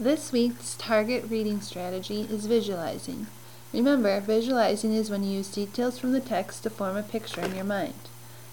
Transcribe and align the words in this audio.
This 0.00 0.30
week's 0.30 0.76
target 0.76 1.24
reading 1.28 1.60
strategy 1.60 2.20
is 2.30 2.46
visualizing. 2.46 3.26
Remember, 3.72 4.20
visualizing 4.20 4.92
is 4.94 5.10
when 5.10 5.24
you 5.24 5.38
use 5.38 5.48
details 5.48 5.98
from 5.98 6.12
the 6.12 6.20
text 6.20 6.62
to 6.62 6.70
form 6.70 6.96
a 6.96 7.02
picture 7.02 7.40
in 7.40 7.56
your 7.56 7.64
mind. 7.64 7.98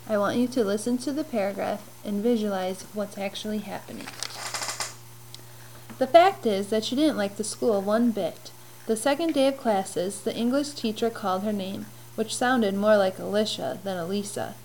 I 0.09 0.17
want 0.17 0.37
you 0.37 0.47
to 0.47 0.63
listen 0.63 0.97
to 0.97 1.11
the 1.11 1.23
paragraph 1.23 1.87
and 2.03 2.23
visualize 2.23 2.87
what's 2.95 3.19
actually 3.19 3.59
happening. 3.59 4.07
The 5.99 6.07
fact 6.07 6.47
is 6.47 6.69
that 6.69 6.83
she 6.83 6.96
didn't 6.96 7.17
like 7.17 7.35
the 7.35 7.44
school 7.44 7.79
one 7.79 8.09
bit. 8.09 8.49
The 8.87 8.97
second 8.97 9.35
day 9.35 9.47
of 9.47 9.57
classes, 9.57 10.21
the 10.21 10.35
English 10.35 10.71
teacher 10.71 11.12
called 11.12 11.43
her 11.43 11.53
name, 11.53 11.85
which 12.15 12.35
sounded 12.35 12.73
more 12.73 12.97
like 12.97 13.19
Alicia 13.19 13.77
than 13.83 13.97
Elisa. 13.97 14.55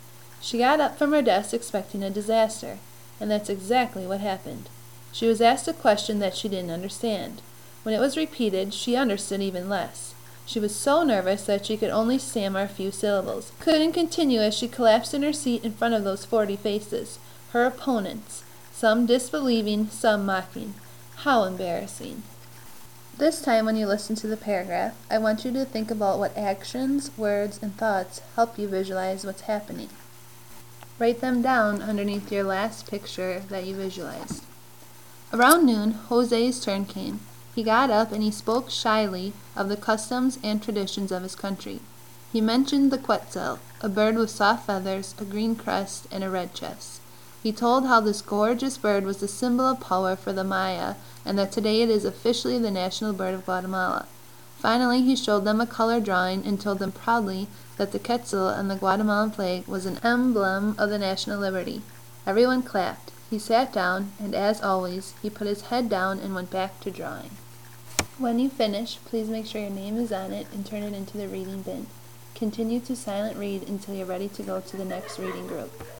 She 0.40 0.56
got 0.56 0.80
up 0.80 0.96
from 0.96 1.12
her 1.12 1.20
desk 1.20 1.52
expecting 1.52 2.02
a 2.02 2.08
disaster, 2.08 2.78
and 3.20 3.30
that's 3.30 3.50
exactly 3.50 4.06
what 4.06 4.20
happened. 4.20 4.70
She 5.12 5.26
was 5.26 5.40
asked 5.40 5.68
a 5.68 5.72
question 5.72 6.18
that 6.20 6.36
she 6.36 6.48
didn't 6.48 6.70
understand. 6.70 7.42
When 7.82 7.94
it 7.94 8.00
was 8.00 8.16
repeated, 8.16 8.74
she 8.74 8.96
understood 8.96 9.40
even 9.40 9.68
less. 9.68 10.14
She 10.46 10.60
was 10.60 10.74
so 10.74 11.02
nervous 11.02 11.44
that 11.44 11.66
she 11.66 11.76
could 11.76 11.90
only 11.90 12.18
stammer 12.18 12.62
a 12.62 12.68
few 12.68 12.90
syllables, 12.90 13.52
couldn't 13.60 13.92
continue 13.92 14.40
as 14.40 14.54
she 14.54 14.68
collapsed 14.68 15.14
in 15.14 15.22
her 15.22 15.32
seat 15.32 15.64
in 15.64 15.72
front 15.72 15.94
of 15.94 16.04
those 16.04 16.24
forty 16.24 16.56
faces, 16.56 17.18
her 17.52 17.64
opponents, 17.64 18.42
some 18.72 19.06
disbelieving, 19.06 19.88
some 19.88 20.26
mocking. 20.26 20.74
How 21.16 21.44
embarrassing. 21.44 22.22
This 23.18 23.42
time, 23.42 23.66
when 23.66 23.76
you 23.76 23.86
listen 23.86 24.16
to 24.16 24.26
the 24.26 24.36
paragraph, 24.36 24.94
I 25.10 25.18
want 25.18 25.44
you 25.44 25.52
to 25.52 25.64
think 25.66 25.90
about 25.90 26.18
what 26.18 26.36
actions, 26.36 27.10
words, 27.18 27.58
and 27.62 27.76
thoughts 27.76 28.22
help 28.34 28.58
you 28.58 28.66
visualize 28.66 29.24
what's 29.26 29.42
happening. 29.42 29.90
Write 30.98 31.20
them 31.20 31.42
down 31.42 31.82
underneath 31.82 32.32
your 32.32 32.44
last 32.44 32.90
picture 32.90 33.42
that 33.50 33.64
you 33.64 33.76
visualized. 33.76 34.44
Around 35.32 35.64
noon, 35.64 35.92
Jose's 36.08 36.58
turn 36.58 36.86
came. 36.86 37.20
He 37.54 37.62
got 37.62 37.88
up 37.88 38.10
and 38.10 38.20
he 38.20 38.32
spoke 38.32 38.68
shyly 38.68 39.32
of 39.54 39.68
the 39.68 39.76
customs 39.76 40.40
and 40.42 40.60
traditions 40.60 41.12
of 41.12 41.22
his 41.22 41.36
country. 41.36 41.78
He 42.32 42.40
mentioned 42.40 42.90
the 42.90 42.98
quetzal, 42.98 43.60
a 43.80 43.88
bird 43.88 44.16
with 44.16 44.30
soft 44.30 44.66
feathers, 44.66 45.14
a 45.20 45.24
green 45.24 45.54
crest, 45.54 46.08
and 46.10 46.24
a 46.24 46.30
red 46.30 46.52
chest. 46.52 47.00
He 47.44 47.52
told 47.52 47.86
how 47.86 48.00
this 48.00 48.22
gorgeous 48.22 48.76
bird 48.76 49.04
was 49.04 49.18
the 49.18 49.28
symbol 49.28 49.66
of 49.66 49.78
power 49.78 50.16
for 50.16 50.32
the 50.32 50.42
Maya 50.42 50.96
and 51.24 51.38
that 51.38 51.52
today 51.52 51.80
it 51.82 51.90
is 51.90 52.04
officially 52.04 52.58
the 52.58 52.70
national 52.70 53.12
bird 53.12 53.34
of 53.34 53.44
Guatemala. 53.44 54.06
Finally, 54.58 55.02
he 55.02 55.14
showed 55.14 55.44
them 55.44 55.60
a 55.60 55.66
color 55.66 56.00
drawing 56.00 56.44
and 56.44 56.60
told 56.60 56.80
them 56.80 56.90
proudly 56.90 57.46
that 57.76 57.92
the 57.92 58.00
quetzal 58.00 58.48
on 58.48 58.66
the 58.66 58.74
Guatemalan 58.74 59.30
flag 59.30 59.66
was 59.68 59.86
an 59.86 60.00
emblem 60.02 60.74
of 60.76 60.90
the 60.90 60.98
national 60.98 61.38
liberty. 61.38 61.82
Everyone 62.26 62.62
clapped. 62.62 63.12
He 63.30 63.38
sat 63.38 63.72
down, 63.72 64.10
and 64.18 64.34
as 64.34 64.60
always, 64.60 65.14
he 65.22 65.30
put 65.30 65.46
his 65.46 65.62
head 65.62 65.88
down 65.88 66.18
and 66.18 66.34
went 66.34 66.50
back 66.50 66.80
to 66.80 66.90
drawing. 66.90 67.30
When 68.18 68.40
you 68.40 68.50
finish, 68.50 68.98
please 69.04 69.28
make 69.28 69.46
sure 69.46 69.60
your 69.60 69.70
name 69.70 69.96
is 69.96 70.10
on 70.10 70.32
it 70.32 70.48
and 70.52 70.66
turn 70.66 70.82
it 70.82 70.94
into 70.94 71.16
the 71.16 71.28
reading 71.28 71.62
bin. 71.62 71.86
Continue 72.34 72.80
to 72.80 72.96
silent 72.96 73.38
read 73.38 73.68
until 73.68 73.94
you're 73.94 74.04
ready 74.04 74.28
to 74.28 74.42
go 74.42 74.60
to 74.60 74.76
the 74.76 74.84
next 74.84 75.18
reading 75.20 75.46
group. 75.46 75.86